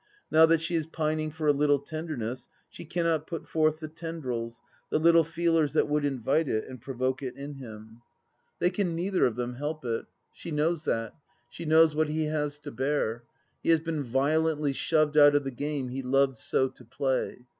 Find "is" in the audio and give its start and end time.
0.73-0.87